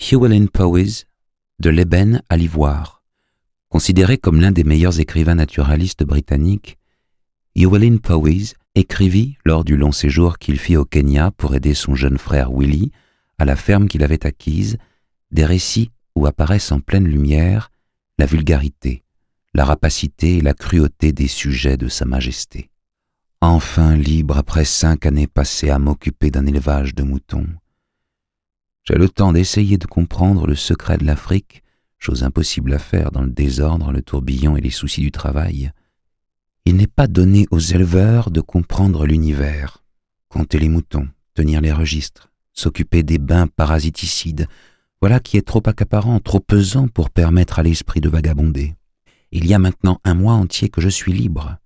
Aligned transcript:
Llewellyn 0.00 0.46
Powys, 0.46 1.04
de 1.58 1.70
l'ébène 1.70 2.22
à 2.30 2.36
l'ivoire. 2.36 3.02
Considéré 3.68 4.16
comme 4.16 4.40
l'un 4.40 4.52
des 4.52 4.62
meilleurs 4.62 5.00
écrivains 5.00 5.34
naturalistes 5.34 6.04
britanniques, 6.04 6.78
Llewellyn 7.56 7.98
Powys 7.98 8.54
écrivit, 8.76 9.36
lors 9.44 9.64
du 9.64 9.76
long 9.76 9.90
séjour 9.90 10.38
qu'il 10.38 10.58
fit 10.58 10.76
au 10.76 10.84
Kenya 10.84 11.32
pour 11.32 11.54
aider 11.56 11.74
son 11.74 11.96
jeune 11.96 12.16
frère 12.16 12.52
Willy 12.52 12.92
à 13.38 13.44
la 13.44 13.56
ferme 13.56 13.88
qu'il 13.88 14.04
avait 14.04 14.24
acquise, 14.24 14.78
des 15.32 15.44
récits 15.44 15.90
où 16.14 16.26
apparaissent 16.26 16.72
en 16.72 16.80
pleine 16.80 17.06
lumière 17.06 17.70
la 18.18 18.26
vulgarité, 18.26 19.02
la 19.52 19.64
rapacité 19.64 20.38
et 20.38 20.42
la 20.42 20.54
cruauté 20.54 21.12
des 21.12 21.28
sujets 21.28 21.76
de 21.76 21.88
Sa 21.88 22.04
Majesté. 22.04 22.70
Enfin 23.40 23.96
libre 23.96 24.38
après 24.38 24.64
cinq 24.64 25.06
années 25.06 25.26
passées 25.26 25.70
à 25.70 25.80
m'occuper 25.80 26.30
d'un 26.30 26.46
élevage 26.46 26.94
de 26.94 27.02
moutons, 27.02 27.46
j'ai 28.88 28.94
le 28.94 29.10
temps 29.10 29.34
d'essayer 29.34 29.76
de 29.76 29.84
comprendre 29.84 30.46
le 30.46 30.54
secret 30.54 30.96
de 30.96 31.04
l'Afrique, 31.04 31.62
chose 31.98 32.22
impossible 32.22 32.72
à 32.72 32.78
faire 32.78 33.10
dans 33.10 33.20
le 33.20 33.28
désordre, 33.28 33.92
le 33.92 34.00
tourbillon 34.00 34.56
et 34.56 34.62
les 34.62 34.70
soucis 34.70 35.02
du 35.02 35.10
travail. 35.10 35.72
Il 36.64 36.76
n'est 36.76 36.86
pas 36.86 37.06
donné 37.06 37.46
aux 37.50 37.58
éleveurs 37.58 38.30
de 38.30 38.40
comprendre 38.40 39.04
l'univers, 39.04 39.84
compter 40.30 40.58
les 40.58 40.70
moutons, 40.70 41.06
tenir 41.34 41.60
les 41.60 41.72
registres, 41.72 42.30
s'occuper 42.54 43.02
des 43.02 43.18
bains 43.18 43.46
parasiticides, 43.46 44.46
voilà 45.02 45.20
qui 45.20 45.36
est 45.36 45.46
trop 45.46 45.62
accaparant, 45.66 46.18
trop 46.18 46.40
pesant 46.40 46.88
pour 46.88 47.10
permettre 47.10 47.58
à 47.58 47.62
l'esprit 47.62 48.00
de 48.00 48.08
vagabonder. 48.08 48.74
Il 49.32 49.46
y 49.46 49.52
a 49.52 49.58
maintenant 49.58 50.00
un 50.04 50.14
mois 50.14 50.32
entier 50.32 50.70
que 50.70 50.80
je 50.80 50.88
suis 50.88 51.12
libre, 51.12 51.58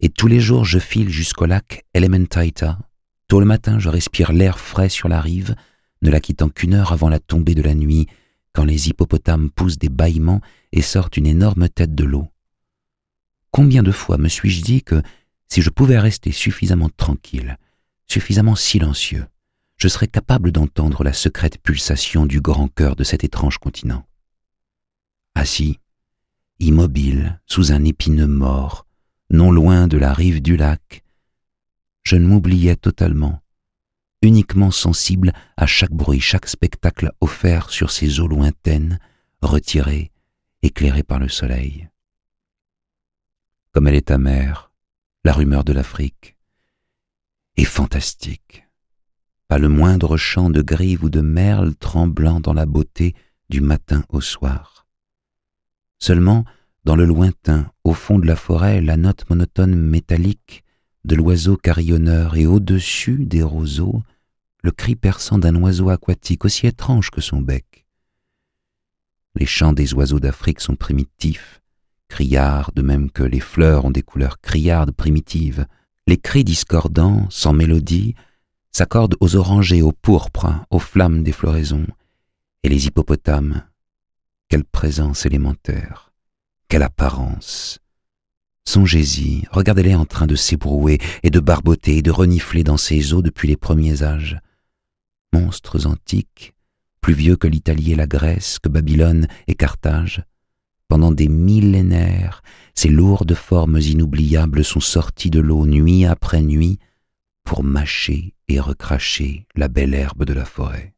et 0.00 0.08
tous 0.08 0.26
les 0.26 0.40
jours 0.40 0.64
je 0.64 0.78
file 0.78 1.10
jusqu'au 1.10 1.44
lac 1.44 1.84
Elementaita. 1.92 2.78
Tôt 3.28 3.40
le 3.40 3.46
matin, 3.46 3.78
je 3.78 3.90
respire 3.90 4.32
l'air 4.32 4.58
frais 4.58 4.88
sur 4.88 5.10
la 5.10 5.20
rive, 5.20 5.54
ne 6.02 6.10
la 6.10 6.20
quittant 6.20 6.48
qu'une 6.48 6.74
heure 6.74 6.92
avant 6.92 7.08
la 7.08 7.18
tombée 7.18 7.54
de 7.54 7.62
la 7.62 7.74
nuit, 7.74 8.06
quand 8.52 8.64
les 8.64 8.88
hippopotames 8.88 9.50
poussent 9.50 9.78
des 9.78 9.88
bâillements 9.88 10.40
et 10.72 10.82
sortent 10.82 11.16
une 11.16 11.26
énorme 11.26 11.68
tête 11.68 11.94
de 11.94 12.04
l'eau. 12.04 12.28
Combien 13.50 13.82
de 13.82 13.92
fois 13.92 14.18
me 14.18 14.28
suis-je 14.28 14.62
dit 14.62 14.82
que 14.82 15.02
si 15.48 15.62
je 15.62 15.70
pouvais 15.70 15.98
rester 15.98 16.32
suffisamment 16.32 16.90
tranquille, 16.96 17.58
suffisamment 18.06 18.56
silencieux, 18.56 19.26
je 19.76 19.88
serais 19.88 20.06
capable 20.06 20.52
d'entendre 20.52 21.04
la 21.04 21.12
secrète 21.12 21.58
pulsation 21.58 22.24
du 22.24 22.40
grand 22.40 22.68
cœur 22.68 22.96
de 22.96 23.04
cet 23.04 23.24
étrange 23.24 23.58
continent. 23.58 24.06
Assis, 25.34 25.80
immobile, 26.60 27.40
sous 27.46 27.72
un 27.72 27.84
épineux 27.84 28.26
mort, 28.26 28.86
non 29.30 29.50
loin 29.50 29.88
de 29.88 29.98
la 29.98 30.12
rive 30.12 30.40
du 30.40 30.56
lac, 30.56 31.02
je 32.04 32.16
ne 32.16 32.26
m'oubliais 32.26 32.76
totalement 32.76 33.41
uniquement 34.22 34.70
sensible 34.70 35.32
à 35.56 35.66
chaque 35.66 35.92
bruit, 35.92 36.20
chaque 36.20 36.48
spectacle 36.48 37.12
offert 37.20 37.70
sur 37.70 37.90
ces 37.90 38.20
eaux 38.20 38.28
lointaines, 38.28 38.98
retirées, 39.42 40.12
éclairées 40.62 41.02
par 41.02 41.18
le 41.18 41.28
soleil. 41.28 41.88
Comme 43.72 43.88
elle 43.88 43.96
est 43.96 44.10
amère, 44.10 44.70
la 45.24 45.32
rumeur 45.32 45.64
de 45.64 45.72
l'Afrique, 45.72 46.36
est 47.56 47.64
fantastique. 47.64 48.66
Pas 49.48 49.58
le 49.58 49.68
moindre 49.68 50.16
chant 50.16 50.50
de 50.50 50.62
grive 50.62 51.04
ou 51.04 51.10
de 51.10 51.20
merle 51.20 51.74
tremblant 51.74 52.40
dans 52.40 52.54
la 52.54 52.66
beauté 52.66 53.14
du 53.50 53.60
matin 53.60 54.04
au 54.08 54.20
soir. 54.20 54.86
Seulement, 55.98 56.44
dans 56.84 56.96
le 56.96 57.04
lointain, 57.04 57.70
au 57.84 57.92
fond 57.92 58.18
de 58.18 58.26
la 58.26 58.36
forêt, 58.36 58.80
la 58.80 58.96
note 58.96 59.28
monotone 59.28 59.74
métallique 59.74 60.64
de 61.04 61.14
l'oiseau 61.14 61.56
carillonneur 61.56 62.36
et 62.36 62.46
au-dessus 62.46 63.24
des 63.24 63.42
roseaux, 63.42 64.02
le 64.62 64.70
cri 64.70 64.96
perçant 64.96 65.38
d'un 65.38 65.54
oiseau 65.56 65.90
aquatique 65.90 66.44
aussi 66.44 66.66
étrange 66.66 67.10
que 67.10 67.20
son 67.20 67.40
bec. 67.40 67.84
Les 69.34 69.46
chants 69.46 69.72
des 69.72 69.92
oiseaux 69.94 70.20
d'Afrique 70.20 70.60
sont 70.60 70.76
primitifs, 70.76 71.60
criards 72.08 72.72
de 72.72 72.82
même 72.82 73.10
que 73.10 73.22
les 73.22 73.40
fleurs 73.40 73.84
ont 73.84 73.90
des 73.90 74.02
couleurs 74.02 74.40
criardes 74.40 74.92
primitives. 74.92 75.66
Les 76.06 76.18
cris 76.18 76.44
discordants, 76.44 77.26
sans 77.30 77.52
mélodie, 77.52 78.14
s'accordent 78.70 79.16
aux 79.20 79.36
orangers, 79.36 79.82
aux 79.82 79.92
pourpres, 79.92 80.64
aux 80.70 80.78
flammes 80.78 81.22
des 81.22 81.32
floraisons. 81.32 81.86
Et 82.62 82.68
les 82.68 82.86
hippopotames, 82.86 83.64
quelle 84.48 84.64
présence 84.64 85.26
élémentaire, 85.26 86.12
quelle 86.68 86.82
apparence, 86.82 87.82
Songez-y, 88.64 89.42
regardez-les 89.50 89.94
en 89.94 90.04
train 90.04 90.26
de 90.26 90.36
s'ébrouer 90.36 90.98
et 91.22 91.30
de 91.30 91.40
barboter 91.40 91.96
et 91.96 92.02
de 92.02 92.12
renifler 92.12 92.62
dans 92.62 92.76
ces 92.76 93.12
eaux 93.12 93.22
depuis 93.22 93.48
les 93.48 93.56
premiers 93.56 94.02
âges. 94.04 94.38
Monstres 95.32 95.86
antiques, 95.86 96.54
plus 97.00 97.14
vieux 97.14 97.36
que 97.36 97.48
l'Italie 97.48 97.92
et 97.92 97.96
la 97.96 98.06
Grèce, 98.06 98.58
que 98.58 98.68
Babylone 98.68 99.26
et 99.46 99.54
Carthage, 99.54 100.22
pendant 100.88 101.10
des 101.10 101.28
millénaires, 101.28 102.42
ces 102.74 102.90
lourdes 102.90 103.34
formes 103.34 103.78
inoubliables 103.78 104.62
sont 104.62 104.80
sorties 104.80 105.30
de 105.30 105.40
l'eau 105.40 105.66
nuit 105.66 106.04
après 106.04 106.42
nuit 106.42 106.78
pour 107.44 107.64
mâcher 107.64 108.34
et 108.48 108.60
recracher 108.60 109.46
la 109.54 109.68
belle 109.68 109.94
herbe 109.94 110.24
de 110.24 110.34
la 110.34 110.44
forêt. 110.44 110.92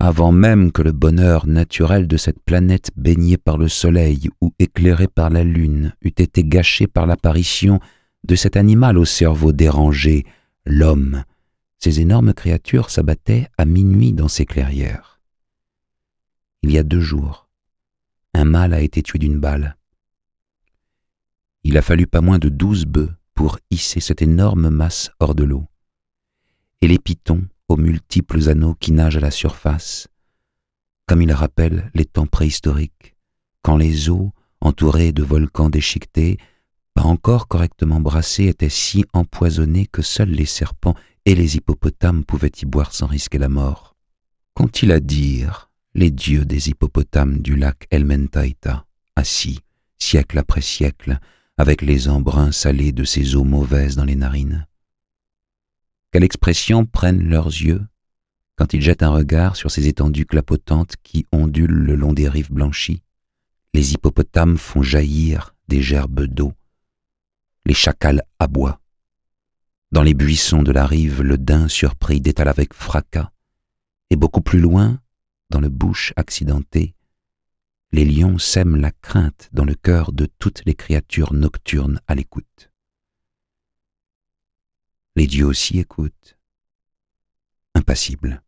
Avant 0.00 0.32
même 0.32 0.72
que 0.72 0.82
le 0.82 0.90
bonheur 0.90 1.46
naturel 1.46 2.08
de 2.08 2.16
cette 2.16 2.42
planète 2.42 2.90
baignée 2.96 3.36
par 3.36 3.58
le 3.58 3.68
soleil 3.68 4.28
ou 4.40 4.52
éclairée 4.58 5.06
par 5.06 5.30
la 5.30 5.44
lune 5.44 5.94
eût 6.02 6.08
été 6.08 6.42
gâché 6.42 6.88
par 6.88 7.06
l'apparition 7.06 7.78
de 8.24 8.34
cet 8.34 8.56
animal 8.56 8.98
au 8.98 9.04
cerveau 9.04 9.52
dérangé, 9.52 10.26
l'homme, 10.64 11.22
ces 11.82 12.00
énormes 12.00 12.32
créatures 12.32 12.90
s'abattaient 12.90 13.48
à 13.58 13.64
minuit 13.64 14.12
dans 14.12 14.28
ces 14.28 14.46
clairières. 14.46 15.20
Il 16.62 16.70
y 16.70 16.78
a 16.78 16.84
deux 16.84 17.00
jours, 17.00 17.48
un 18.34 18.44
mâle 18.44 18.72
a 18.72 18.80
été 18.80 19.02
tué 19.02 19.18
d'une 19.18 19.40
balle. 19.40 19.76
Il 21.64 21.76
a 21.76 21.82
fallu 21.82 22.06
pas 22.06 22.20
moins 22.20 22.38
de 22.38 22.48
douze 22.48 22.86
bœufs 22.86 23.12
pour 23.34 23.58
hisser 23.70 23.98
cette 23.98 24.22
énorme 24.22 24.70
masse 24.70 25.10
hors 25.18 25.34
de 25.34 25.42
l'eau. 25.42 25.66
Et 26.82 26.86
les 26.86 27.00
pitons, 27.00 27.42
aux 27.66 27.76
multiples 27.76 28.48
anneaux 28.48 28.74
qui 28.74 28.92
nagent 28.92 29.16
à 29.16 29.20
la 29.20 29.32
surface, 29.32 30.06
comme 31.06 31.22
il 31.22 31.32
rappelle 31.32 31.90
les 31.94 32.04
temps 32.04 32.28
préhistoriques, 32.28 33.16
quand 33.62 33.76
les 33.76 34.08
eaux, 34.08 34.30
entourées 34.60 35.10
de 35.10 35.24
volcans 35.24 35.68
déchiquetés, 35.68 36.38
pas 36.94 37.02
encore 37.02 37.48
correctement 37.48 37.98
brassées, 37.98 38.46
étaient 38.46 38.68
si 38.68 39.04
empoisonnées 39.12 39.86
que 39.86 40.02
seuls 40.02 40.30
les 40.30 40.46
serpents 40.46 40.94
et 41.24 41.34
les 41.34 41.56
hippopotames 41.56 42.24
pouvaient 42.24 42.52
y 42.60 42.66
boire 42.66 42.92
sans 42.92 43.06
risquer 43.06 43.38
la 43.38 43.48
mort. 43.48 43.96
Qu'ont-ils 44.54 44.92
à 44.92 45.00
dire, 45.00 45.70
les 45.94 46.10
dieux 46.10 46.44
des 46.44 46.68
hippopotames 46.68 47.38
du 47.38 47.56
lac 47.56 47.86
Elmentaita, 47.90 48.86
assis, 49.16 49.60
siècle 49.98 50.38
après 50.38 50.60
siècle, 50.60 51.18
avec 51.58 51.82
les 51.82 52.08
embruns 52.08 52.52
salés 52.52 52.92
de 52.92 53.04
ces 53.04 53.36
eaux 53.36 53.44
mauvaises 53.44 53.96
dans 53.96 54.04
les 54.04 54.16
narines 54.16 54.66
quelle 56.12 56.24
expression 56.24 56.84
prennent 56.84 57.26
leurs 57.26 57.46
yeux 57.46 57.86
quand 58.56 58.74
ils 58.74 58.82
jettent 58.82 59.02
un 59.02 59.08
regard 59.08 59.56
sur 59.56 59.70
ces 59.70 59.88
étendues 59.88 60.26
clapotantes 60.26 60.96
qui 61.02 61.24
ondulent 61.32 61.72
le 61.72 61.94
long 61.94 62.12
des 62.12 62.28
rives 62.28 62.52
blanchies? 62.52 63.02
Les 63.72 63.94
hippopotames 63.94 64.58
font 64.58 64.82
jaillir 64.82 65.54
des 65.68 65.80
gerbes 65.80 66.26
d'eau. 66.26 66.52
Les 67.64 67.72
chacals 67.72 68.22
aboient. 68.38 68.81
Dans 69.92 70.02
les 70.02 70.14
buissons 70.14 70.62
de 70.62 70.72
la 70.72 70.86
rive, 70.86 71.20
le 71.20 71.36
daim 71.36 71.68
surpris 71.68 72.22
détale 72.22 72.48
avec 72.48 72.72
fracas. 72.72 73.30
Et 74.08 74.16
beaucoup 74.16 74.40
plus 74.40 74.58
loin, 74.58 74.98
dans 75.50 75.60
le 75.60 75.68
bouche 75.68 76.14
accidenté, 76.16 76.94
les 77.92 78.06
lions 78.06 78.38
sèment 78.38 78.76
la 78.76 78.90
crainte 78.90 79.50
dans 79.52 79.66
le 79.66 79.74
cœur 79.74 80.12
de 80.12 80.24
toutes 80.24 80.64
les 80.64 80.74
créatures 80.74 81.34
nocturnes 81.34 82.00
à 82.06 82.14
l'écoute. 82.14 82.70
Les 85.14 85.26
dieux 85.26 85.44
aussi 85.44 85.78
écoutent, 85.78 86.38
impassibles. 87.74 88.42